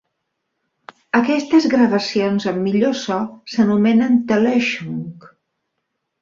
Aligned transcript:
Aquestes 1.19 1.67
gravacions 1.73 2.47
amb 2.53 2.63
millor 2.69 2.95
so 3.03 3.19
s'anomenen 3.57 4.19
"telesync". 4.33 5.29